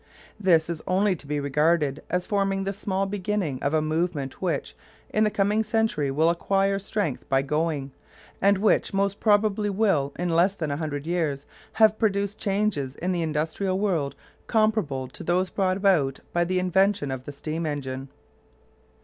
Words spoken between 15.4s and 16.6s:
brought about by the